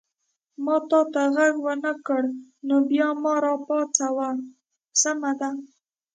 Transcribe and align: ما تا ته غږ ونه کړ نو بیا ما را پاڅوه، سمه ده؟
ما 0.63 0.75
تا 0.89 1.01
ته 1.13 1.21
غږ 1.35 1.53
ونه 1.65 1.91
کړ 2.07 2.23
نو 2.67 2.75
بیا 2.89 3.07
ما 3.23 3.33
را 3.43 3.53
پاڅوه، 3.65 4.29
سمه 5.01 5.31
ده؟ 5.39 5.49